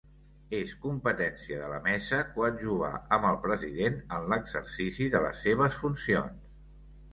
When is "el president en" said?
3.33-4.27